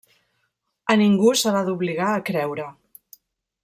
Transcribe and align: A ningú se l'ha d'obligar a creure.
A 0.93 0.95
ningú 1.03 1.35
se 1.43 1.55
l'ha 1.57 1.63
d'obligar 1.69 2.11
a 2.17 2.27
creure. 2.31 2.67